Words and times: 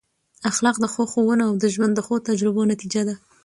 اخلاق 0.51 0.75
د 0.79 0.85
ښو 0.93 1.03
ښوونو 1.11 1.43
او 1.49 1.53
د 1.63 1.65
ژوند 1.73 1.93
د 1.95 1.99
ښو 2.05 2.15
تجربو 2.29 2.61
نتیجه 2.71 3.01
ده. 3.07 3.15